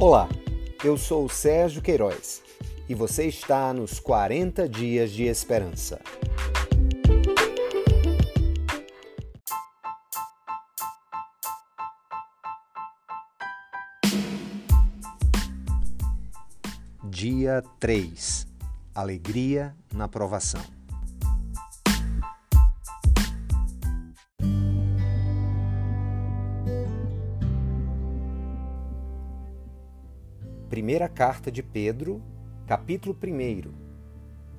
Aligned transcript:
Olá, 0.00 0.28
eu 0.82 0.98
sou 0.98 1.24
o 1.24 1.28
Sérgio 1.28 1.80
Queiroz 1.80 2.42
e 2.88 2.94
você 2.94 3.26
está 3.26 3.72
nos 3.72 4.00
40 4.00 4.68
Dias 4.68 5.12
de 5.12 5.22
Esperança. 5.22 6.00
Dia 17.04 17.62
3 17.78 18.48
Alegria 18.94 19.76
na 19.92 20.08
provação. 20.08 20.60
Primeira 30.74 31.08
carta 31.08 31.52
de 31.52 31.62
Pedro, 31.62 32.20
capítulo 32.66 33.16
1, 33.16 33.72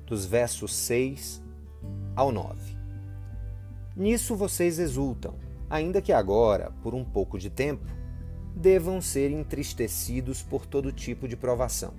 dos 0.06 0.24
versos 0.24 0.74
6 0.74 1.42
ao 2.14 2.32
9. 2.32 2.74
Nisso 3.94 4.34
vocês 4.34 4.78
exultam, 4.78 5.34
ainda 5.68 6.00
que 6.00 6.14
agora, 6.14 6.72
por 6.82 6.94
um 6.94 7.04
pouco 7.04 7.38
de 7.38 7.50
tempo, 7.50 7.84
devam 8.56 8.98
ser 8.98 9.30
entristecidos 9.30 10.42
por 10.42 10.64
todo 10.64 10.90
tipo 10.90 11.28
de 11.28 11.36
provação. 11.36 11.92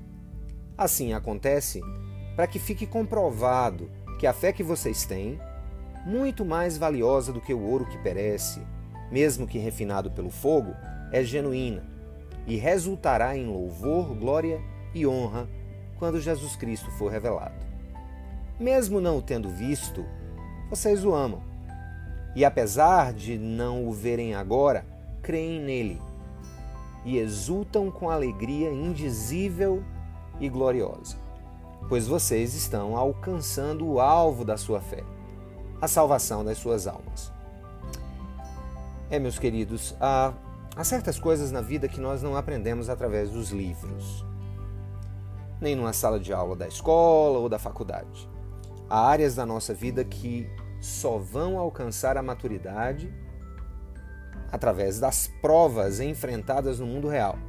Assim 0.76 1.14
acontece 1.14 1.80
para 2.36 2.48
que 2.48 2.58
fique 2.58 2.88
comprovado 2.88 3.88
que 4.18 4.26
a 4.26 4.34
fé 4.34 4.52
que 4.52 4.64
vocês 4.64 5.06
têm, 5.06 5.40
muito 6.08 6.44
mais 6.44 6.76
valiosa 6.76 7.32
do 7.32 7.40
que 7.40 7.54
o 7.54 7.62
ouro 7.62 7.86
que 7.86 8.00
perece, 8.00 8.66
mesmo 9.12 9.46
que 9.46 9.60
refinado 9.60 10.10
pelo 10.10 10.32
fogo, 10.32 10.74
é 11.12 11.24
genuína 11.24 11.97
e 12.48 12.56
resultará 12.56 13.38
em 13.38 13.46
louvor, 13.46 14.16
glória 14.16 14.62
e 14.96 15.06
honra 15.06 15.48
quando 16.00 16.22
Jesus 16.22 16.56
Cristo 16.56 16.90
for 16.92 17.12
revelado. 17.12 17.56
Mesmo 18.60 19.02
não 19.02 19.18
o 19.18 19.22
tendo 19.22 19.50
visto, 19.50 20.06
vocês 20.70 21.06
o 21.06 21.14
amam. 21.14 21.42
E 22.36 22.46
apesar 22.46 23.14
de 23.14 23.38
não 23.38 23.88
o 23.88 23.92
verem 23.92 24.34
agora, 24.34 24.86
creem 25.22 25.60
nele 25.60 26.02
e 27.04 27.18
exultam 27.18 27.92
com 27.92 28.10
alegria 28.10 28.72
indizível 28.72 29.84
e 30.40 30.50
gloriosa, 30.50 31.18
pois 31.88 32.08
vocês 32.08 32.54
estão 32.54 32.96
alcançando 32.96 33.86
o 33.88 34.00
alvo 34.00 34.44
da 34.44 34.58
sua 34.58 34.82
fé, 34.82 35.04
a 35.82 35.88
salvação 35.88 36.44
das 36.44 36.58
suas 36.58 36.88
almas. 36.88 37.32
É, 39.10 39.18
meus 39.20 39.40
queridos, 39.40 39.96
a 40.02 40.34
Há 40.78 40.84
certas 40.84 41.20
coisas 41.20 41.52
na 41.52 41.60
vida 41.60 41.88
que 41.88 42.00
nós 42.00 42.22
não 42.22 42.38
aprendemos 42.38 42.88
através 42.88 43.32
dos 43.32 43.50
livros, 43.50 44.24
nem 45.60 45.76
numa 45.76 45.92
sala 45.92 46.20
de 46.20 46.32
aula 46.32 46.56
da 46.56 46.68
escola 46.68 47.40
ou 47.40 47.50
da 47.50 47.58
faculdade. 47.58 48.30
Há 48.88 49.08
áreas 49.08 49.34
da 49.34 49.44
nossa 49.44 49.74
vida 49.74 50.06
que 50.06 50.48
só 50.80 51.18
vão 51.18 51.58
alcançar 51.58 52.16
a 52.16 52.22
maturidade 52.22 53.12
através 54.52 55.00
das 55.00 55.26
provas 55.42 56.00
enfrentadas 56.00 56.80
no 56.80 56.86
mundo 56.86 57.08
real, 57.08 57.40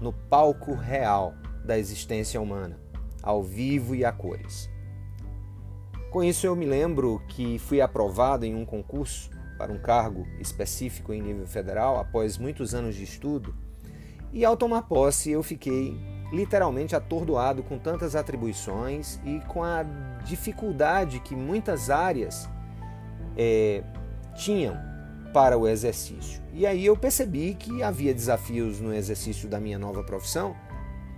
no 0.00 0.14
palco 0.14 0.72
real 0.72 1.34
da 1.66 1.78
existência 1.78 2.40
humana, 2.40 2.80
ao 3.22 3.42
vivo 3.42 3.94
e 3.94 4.06
a 4.06 4.10
cores. 4.10 4.70
Com 6.10 6.24
isso, 6.24 6.46
eu 6.46 6.56
me 6.56 6.64
lembro 6.64 7.22
que 7.28 7.58
fui 7.58 7.82
aprovado 7.82 8.46
em 8.46 8.54
um 8.54 8.64
concurso 8.64 9.33
para 9.56 9.72
um 9.72 9.78
cargo 9.78 10.26
específico 10.40 11.12
em 11.12 11.22
nível 11.22 11.46
federal 11.46 11.98
após 11.98 12.38
muitos 12.38 12.74
anos 12.74 12.94
de 12.94 13.04
estudo, 13.04 13.54
e 14.32 14.44
ao 14.44 14.56
tomar 14.56 14.82
posse 14.82 15.30
eu 15.30 15.42
fiquei 15.42 15.96
literalmente 16.32 16.96
atordoado 16.96 17.62
com 17.62 17.78
tantas 17.78 18.16
atribuições 18.16 19.20
e 19.24 19.40
com 19.46 19.62
a 19.62 19.84
dificuldade 20.24 21.20
que 21.20 21.36
muitas 21.36 21.90
áreas 21.90 22.48
é, 23.36 23.84
tinham 24.34 24.76
para 25.32 25.56
o 25.56 25.68
exercício. 25.68 26.42
E 26.52 26.66
aí 26.66 26.84
eu 26.86 26.96
percebi 26.96 27.54
que 27.54 27.82
havia 27.82 28.12
desafios 28.12 28.80
no 28.80 28.92
exercício 28.92 29.48
da 29.48 29.60
minha 29.60 29.78
nova 29.78 30.02
profissão 30.02 30.56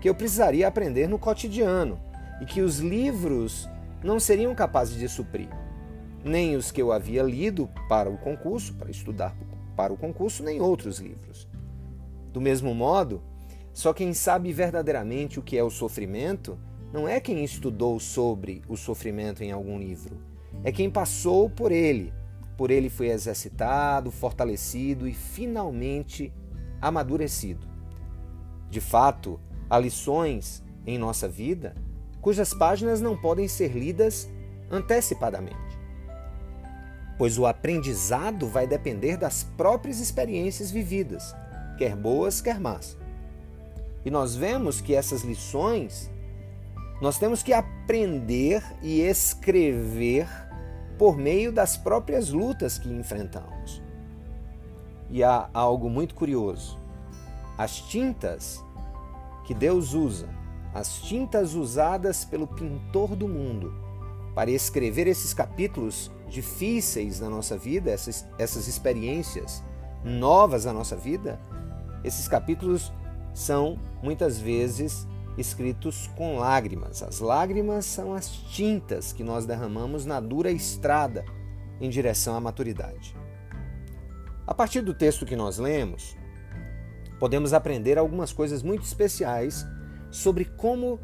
que 0.00 0.08
eu 0.08 0.14
precisaria 0.14 0.68
aprender 0.68 1.08
no 1.08 1.18
cotidiano 1.18 1.98
e 2.40 2.44
que 2.44 2.60
os 2.60 2.78
livros 2.78 3.68
não 4.02 4.20
seriam 4.20 4.54
capazes 4.54 4.98
de 4.98 5.08
suprir 5.08 5.48
nem 6.26 6.56
os 6.56 6.72
que 6.72 6.82
eu 6.82 6.92
havia 6.92 7.22
lido 7.22 7.70
para 7.88 8.10
o 8.10 8.18
concurso, 8.18 8.74
para 8.74 8.90
estudar 8.90 9.36
para 9.76 9.92
o 9.92 9.96
concurso, 9.96 10.42
nem 10.42 10.60
outros 10.60 10.98
livros. 10.98 11.46
Do 12.32 12.40
mesmo 12.40 12.74
modo, 12.74 13.22
só 13.72 13.92
quem 13.92 14.14
sabe 14.14 14.52
verdadeiramente 14.52 15.38
o 15.38 15.42
que 15.42 15.56
é 15.56 15.62
o 15.62 15.70
sofrimento 15.70 16.58
não 16.92 17.06
é 17.06 17.20
quem 17.20 17.44
estudou 17.44 18.00
sobre 18.00 18.62
o 18.68 18.76
sofrimento 18.76 19.44
em 19.44 19.52
algum 19.52 19.78
livro, 19.78 20.16
é 20.64 20.72
quem 20.72 20.90
passou 20.90 21.50
por 21.50 21.70
ele. 21.70 22.12
Por 22.56 22.70
ele 22.70 22.88
foi 22.88 23.08
exercitado, 23.08 24.10
fortalecido 24.10 25.06
e 25.06 25.12
finalmente 25.12 26.32
amadurecido. 26.80 27.66
De 28.70 28.80
fato, 28.80 29.38
há 29.68 29.78
lições 29.78 30.64
em 30.86 30.96
nossa 30.96 31.28
vida 31.28 31.74
cujas 32.22 32.54
páginas 32.54 33.00
não 33.00 33.16
podem 33.16 33.46
ser 33.46 33.72
lidas 33.76 34.28
antecipadamente 34.70 35.65
pois 37.18 37.38
o 37.38 37.46
aprendizado 37.46 38.46
vai 38.46 38.66
depender 38.66 39.16
das 39.16 39.44
próprias 39.44 40.00
experiências 40.00 40.70
vividas, 40.70 41.34
quer 41.78 41.96
boas, 41.96 42.40
quer 42.40 42.60
más. 42.60 42.96
E 44.04 44.10
nós 44.10 44.36
vemos 44.36 44.80
que 44.80 44.94
essas 44.94 45.22
lições 45.22 46.10
nós 47.00 47.18
temos 47.18 47.42
que 47.42 47.52
aprender 47.52 48.62
e 48.82 49.02
escrever 49.02 50.28
por 50.96 51.16
meio 51.16 51.52
das 51.52 51.76
próprias 51.76 52.30
lutas 52.30 52.78
que 52.78 52.88
enfrentamos. 52.88 53.82
E 55.10 55.22
há 55.22 55.48
algo 55.52 55.90
muito 55.90 56.14
curioso. 56.14 56.78
As 57.58 57.80
tintas 57.80 58.64
que 59.44 59.54
Deus 59.54 59.92
usa, 59.92 60.28
as 60.72 60.98
tintas 61.00 61.54
usadas 61.54 62.24
pelo 62.24 62.46
pintor 62.46 63.14
do 63.14 63.28
mundo 63.28 63.74
para 64.34 64.50
escrever 64.50 65.06
esses 65.06 65.32
capítulos 65.32 66.10
difíceis 66.36 67.18
na 67.18 67.30
nossa 67.30 67.56
vida, 67.56 67.90
essas, 67.90 68.26
essas 68.38 68.68
experiências 68.68 69.62
novas 70.04 70.66
na 70.66 70.72
nossa 70.72 70.94
vida, 70.94 71.40
esses 72.04 72.28
capítulos 72.28 72.92
são 73.32 73.78
muitas 74.02 74.38
vezes 74.38 75.06
escritos 75.38 76.08
com 76.14 76.36
lágrimas. 76.36 77.02
As 77.02 77.20
lágrimas 77.20 77.86
são 77.86 78.12
as 78.12 78.28
tintas 78.28 79.14
que 79.14 79.24
nós 79.24 79.46
derramamos 79.46 80.04
na 80.04 80.20
dura 80.20 80.50
estrada 80.50 81.24
em 81.80 81.88
direção 81.88 82.36
à 82.36 82.40
maturidade. 82.40 83.16
A 84.46 84.52
partir 84.52 84.82
do 84.82 84.92
texto 84.92 85.24
que 85.24 85.36
nós 85.36 85.56
lemos, 85.56 86.16
podemos 87.18 87.54
aprender 87.54 87.96
algumas 87.96 88.30
coisas 88.30 88.62
muito 88.62 88.84
especiais 88.84 89.66
sobre 90.10 90.44
como 90.44 91.00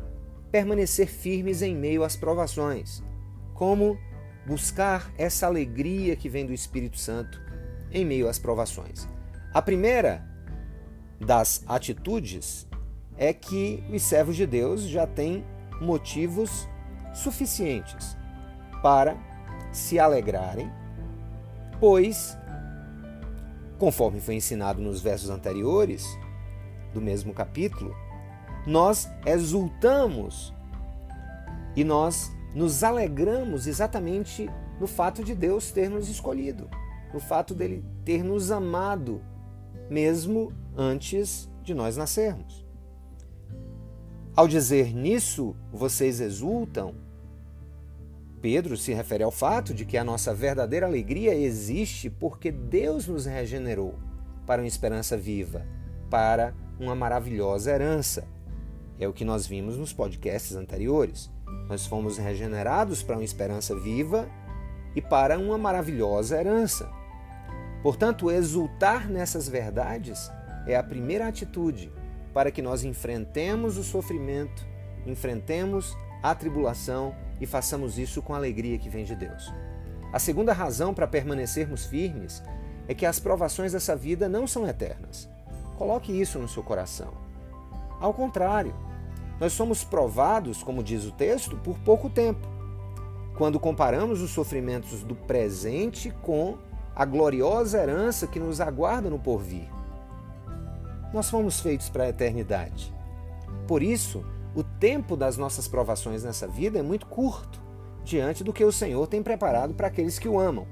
permanecer 0.51 1.09
firmes 1.09 1.63
em 1.63 1.75
meio 1.75 2.05
às 2.05 2.17
provações, 2.17 3.03
como 3.55 3.99
buscar 4.47 5.13
essa 5.17 5.47
alegria 5.47 6.17
que 6.17 6.29
vem 6.29 6.45
do 6.45 6.53
Espírito 6.53 6.99
Santo 6.99 7.41
em 7.91 8.05
meio 8.05 8.29
às 8.29 8.39
provações. 8.39 9.09
A 9.53 9.61
primeira 9.61 10.27
das 11.21 11.63
atitudes 11.67 12.67
é 13.17 13.33
que 13.33 13.85
os 13.93 14.03
servos 14.03 14.37
de 14.37 14.47
Deus 14.47 14.83
já 14.83 15.07
têm 15.07 15.45
motivos 15.81 16.69
suficientes 17.15 18.17
para 18.83 19.17
se 19.71 19.99
alegrarem, 19.99 20.71
pois, 21.79 22.37
conforme 23.79 24.21
foi 24.21 24.35
ensinado 24.35 24.81
nos 24.81 25.01
versos 25.01 25.31
anteriores 25.31 26.07
do 26.93 27.01
mesmo 27.01 27.33
capítulo, 27.33 27.95
nós 28.67 29.09
exultamos 29.27 30.53
e 31.75 31.85
nós 31.85 32.31
nos 32.55 32.83
alegramos 32.85 33.67
exatamente 33.67 34.49
no 34.81 34.87
fato 34.87 35.25
de 35.25 35.35
Deus 35.35 35.71
ter 35.71 35.89
nos 35.89 36.09
escolhido, 36.09 36.69
no 37.13 37.21
fato 37.21 37.55
dele 37.55 37.85
ter 38.05 38.23
nos 38.23 38.51
amado, 38.51 39.23
mesmo 39.89 40.53
antes 40.77 41.51
de 41.63 41.75
nós 41.75 41.97
nascermos. 41.97 42.67
Ao 44.35 44.49
dizer 44.49 44.95
nisso, 44.95 45.55
vocês 45.71 46.21
exultam, 46.21 46.95
Pedro 48.41 48.77
se 48.77 48.93
refere 48.93 49.23
ao 49.23 49.31
fato 49.31 49.73
de 49.73 49.85
que 49.85 49.97
a 49.97 50.03
nossa 50.03 50.35
verdadeira 50.35 50.87
alegria 50.87 51.35
existe 51.35 52.11
porque 52.11 52.51
Deus 52.51 53.07
nos 53.07 53.25
regenerou 53.25 53.95
para 54.47 54.61
uma 54.61 54.67
esperança 54.67 55.17
viva, 55.17 55.65
para 56.11 56.55
uma 56.81 56.95
maravilhosa 56.95 57.71
herança. 57.71 58.27
É 58.99 59.07
o 59.07 59.13
que 59.13 59.25
nós 59.25 59.47
vimos 59.47 59.77
nos 59.77 59.93
podcasts 59.93 60.57
anteriores. 60.57 61.31
Nós 61.69 61.87
fomos 61.87 62.19
regenerados 62.19 63.03
para 63.03 63.17
uma 63.17 63.25
esperança 63.25 63.75
viva 63.75 64.29
e 64.95 65.01
para 65.01 65.39
uma 65.39 65.57
maravilhosa 65.57 66.39
herança. 66.39 66.91
Portanto, 67.83 68.31
exultar 68.31 69.09
nessas 69.09 69.49
verdades 69.49 70.31
é 70.67 70.77
a 70.77 70.83
primeira 70.83 71.27
atitude 71.27 71.93
para 72.33 72.51
que 72.51 72.63
nós 72.63 72.85
enfrentemos 72.85 73.77
o 73.77 73.83
sofrimento, 73.83 74.67
enfrentemos 75.07 75.97
a 76.23 76.35
tribulação 76.35 77.15
e 77.41 77.47
façamos 77.47 77.99
isso 77.99 78.23
com 78.23 78.35
a 78.35 78.37
alegria 78.37 78.79
que 78.79 78.89
vem 78.89 79.05
de 79.05 79.17
Deus. 79.17 79.53
A 80.13 80.19
segunda 80.19 80.53
razão 80.53 80.95
para 80.95 81.07
permanecermos 81.07 81.87
firmes 81.87 82.43
é 82.87 82.95
que 82.95 83.07
as 83.07 83.19
provações 83.19 83.73
dessa 83.73 83.97
vida 83.97 84.29
não 84.29 84.47
são 84.47 84.67
eternas. 84.67 85.29
Coloque 85.77 86.13
isso 86.13 86.39
no 86.39 86.49
seu 86.49 86.63
coração. 86.63 87.13
Ao 87.99 88.13
contrário, 88.13 88.75
nós 89.43 89.55
somos 89.55 89.83
provados, 89.83 90.63
como 90.63 90.85
diz 90.85 91.05
o 91.05 91.11
texto, 91.11 91.57
por 91.57 91.77
pouco 91.81 92.09
tempo, 92.09 92.47
quando 93.37 93.59
comparamos 93.59 94.23
os 94.23 94.31
sofrimentos 94.31 95.03
do 95.03 95.17
presente 95.17 96.13
com 96.23 96.59
a 96.95 97.05
gloriosa 97.05 97.83
herança 97.83 98.29
que 98.29 98.39
nos 98.39 98.61
aguarda 98.61 99.11
no 99.11 99.19
porvir. 99.19 99.69
Nós 101.13 101.29
fomos 101.29 101.59
feitos 101.59 101.89
para 101.89 102.05
a 102.05 102.09
eternidade. 102.11 102.95
Por 103.67 103.83
isso, 103.83 104.25
o 104.55 104.63
tempo 104.63 105.17
das 105.17 105.37
nossas 105.37 105.67
provações 105.67 106.23
nessa 106.23 106.47
vida 106.47 106.79
é 106.79 106.83
muito 106.83 107.07
curto, 107.07 107.61
diante 108.05 108.45
do 108.45 108.53
que 108.53 108.65
o 108.65 108.71
Senhor 108.71 109.09
tem 109.09 109.25
preparado 109.25 109.75
para 109.75 109.89
aqueles 109.89 110.21
que 110.21 110.29
o 110.29 110.39
amam, 110.39 110.69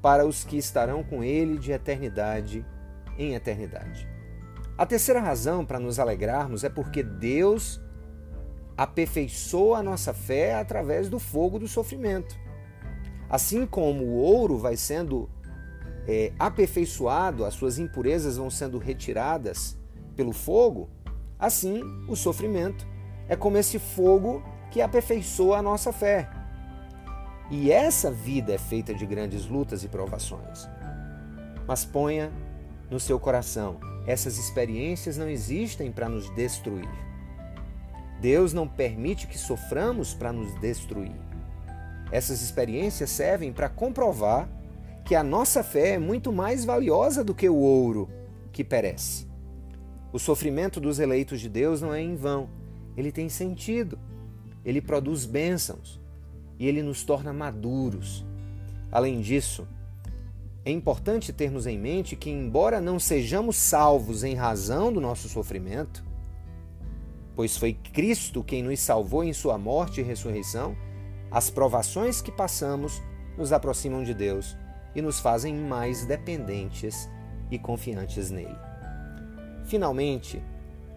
para 0.00 0.26
os 0.26 0.44
que 0.44 0.56
estarão 0.56 1.04
com 1.04 1.22
Ele 1.22 1.58
de 1.58 1.72
eternidade 1.72 2.64
em 3.18 3.34
eternidade. 3.34 4.15
A 4.78 4.84
terceira 4.84 5.20
razão 5.20 5.64
para 5.64 5.80
nos 5.80 5.98
alegrarmos 5.98 6.62
é 6.62 6.68
porque 6.68 7.02
Deus 7.02 7.80
aperfeiçoa 8.76 9.78
a 9.78 9.82
nossa 9.82 10.12
fé 10.12 10.54
através 10.54 11.08
do 11.08 11.18
fogo 11.18 11.58
do 11.58 11.66
sofrimento. 11.66 12.36
Assim 13.28 13.66
como 13.66 14.04
o 14.04 14.16
ouro 14.16 14.58
vai 14.58 14.76
sendo 14.76 15.30
é, 16.06 16.32
aperfeiçoado, 16.38 17.44
as 17.44 17.54
suas 17.54 17.78
impurezas 17.78 18.36
vão 18.36 18.50
sendo 18.50 18.78
retiradas 18.78 19.78
pelo 20.14 20.32
fogo, 20.32 20.90
assim 21.38 21.82
o 22.08 22.14
sofrimento 22.14 22.86
é 23.28 23.34
como 23.34 23.56
esse 23.56 23.78
fogo 23.78 24.42
que 24.70 24.82
aperfeiçoa 24.82 25.58
a 25.58 25.62
nossa 25.62 25.92
fé. 25.92 26.28
E 27.50 27.70
essa 27.70 28.10
vida 28.10 28.52
é 28.52 28.58
feita 28.58 28.92
de 28.94 29.06
grandes 29.06 29.46
lutas 29.46 29.84
e 29.84 29.88
provações. 29.88 30.68
Mas 31.66 31.84
ponha 31.84 32.30
no 32.90 33.00
seu 33.00 33.18
coração: 33.18 33.78
essas 34.06 34.38
experiências 34.38 35.16
não 35.16 35.28
existem 35.28 35.90
para 35.90 36.08
nos 36.08 36.30
destruir. 36.34 36.88
Deus 38.20 38.52
não 38.52 38.66
permite 38.66 39.26
que 39.26 39.36
soframos 39.36 40.14
para 40.14 40.32
nos 40.32 40.54
destruir. 40.60 41.16
Essas 42.10 42.40
experiências 42.40 43.10
servem 43.10 43.52
para 43.52 43.68
comprovar 43.68 44.48
que 45.04 45.14
a 45.14 45.22
nossa 45.22 45.62
fé 45.62 45.94
é 45.94 45.98
muito 45.98 46.32
mais 46.32 46.64
valiosa 46.64 47.22
do 47.22 47.34
que 47.34 47.48
o 47.48 47.56
ouro 47.56 48.08
que 48.52 48.64
perece. 48.64 49.26
O 50.12 50.18
sofrimento 50.18 50.80
dos 50.80 50.98
eleitos 50.98 51.40
de 51.40 51.48
Deus 51.48 51.82
não 51.82 51.92
é 51.92 52.00
em 52.00 52.14
vão, 52.14 52.48
ele 52.96 53.12
tem 53.12 53.28
sentido, 53.28 53.98
ele 54.64 54.80
produz 54.80 55.26
bênçãos 55.26 56.00
e 56.58 56.66
ele 56.66 56.82
nos 56.82 57.04
torna 57.04 57.32
maduros. 57.32 58.24
Além 58.90 59.20
disso, 59.20 59.66
é 60.66 60.70
importante 60.72 61.32
termos 61.32 61.64
em 61.64 61.78
mente 61.78 62.16
que, 62.16 62.28
embora 62.28 62.80
não 62.80 62.98
sejamos 62.98 63.54
salvos 63.54 64.24
em 64.24 64.34
razão 64.34 64.92
do 64.92 65.00
nosso 65.00 65.28
sofrimento, 65.28 66.04
pois 67.36 67.56
foi 67.56 67.72
Cristo 67.72 68.42
quem 68.42 68.64
nos 68.64 68.80
salvou 68.80 69.22
em 69.22 69.32
Sua 69.32 69.56
morte 69.56 70.00
e 70.00 70.04
ressurreição, 70.04 70.76
as 71.30 71.48
provações 71.48 72.20
que 72.20 72.32
passamos 72.32 73.00
nos 73.38 73.52
aproximam 73.52 74.02
de 74.02 74.12
Deus 74.12 74.56
e 74.92 75.00
nos 75.00 75.20
fazem 75.20 75.54
mais 75.54 76.04
dependentes 76.04 77.08
e 77.48 77.60
confiantes 77.60 78.32
nele. 78.32 78.58
Finalmente, 79.66 80.42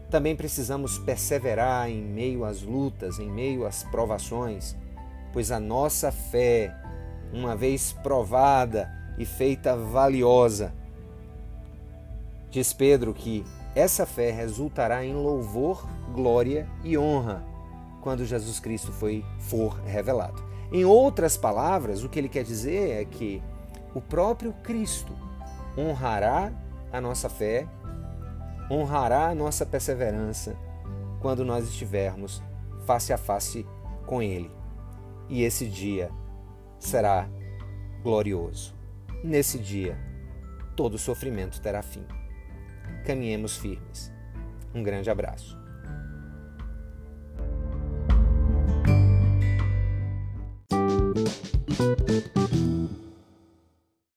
também 0.10 0.36
precisamos 0.36 0.98
perseverar 0.98 1.88
em 1.92 2.02
meio 2.02 2.44
às 2.44 2.64
lutas, 2.64 3.20
em 3.20 3.30
meio 3.30 3.68
às 3.68 3.84
provações, 3.84 4.76
pois 5.32 5.52
a 5.52 5.60
nossa 5.60 6.12
fé, 6.12 6.76
uma 7.32 7.56
vez 7.56 7.94
provada, 8.02 8.98
e 9.20 9.26
feita 9.26 9.76
valiosa. 9.76 10.74
Diz 12.50 12.74
Pedro 12.74 13.14
que 13.14 13.46
essa 13.76 14.06
fé 14.06 14.32
resultará 14.32 15.06
em 15.06 15.14
louvor, 15.14 15.86
glória 16.14 16.68
e 16.84 16.98
honra 16.98 17.46
quando 18.02 18.26
Jesus 18.26 18.60
Cristo 18.60 18.92
foi, 18.92 19.24
for 19.38 19.80
revelado. 19.82 20.44
Em 20.72 20.86
outras 20.86 21.38
palavras, 21.38 22.04
o 22.04 22.10
que 22.10 22.18
ele 22.18 22.30
quer 22.30 22.44
dizer 22.44 23.02
é 23.02 23.06
que 23.06 23.44
o 23.94 24.02
próprio 24.02 24.54
Cristo 24.64 25.14
honrará 25.78 26.52
a 26.92 27.02
nossa 27.02 27.30
fé, 27.30 27.68
honrará 28.72 29.28
a 29.28 29.36
nossa 29.36 29.66
perseverança 29.66 30.56
quando 31.20 31.44
nós 31.44 31.68
estivermos 31.68 32.42
face 32.86 33.14
a 33.14 33.18
face 33.18 33.66
com 34.06 34.22
Ele. 34.22 34.52
E 35.28 35.44
esse 35.44 35.68
dia 35.68 36.10
será 36.80 37.28
glorioso. 38.02 38.79
Nesse 39.22 39.60
dia, 39.60 39.98
todo 40.78 40.98
sofrimento 40.98 41.60
terá 41.62 41.82
fim. 41.82 42.06
Caminhemos 43.06 43.58
firmes. 43.58 44.10
Um 44.74 44.82
grande 44.82 45.10
abraço. 45.10 45.58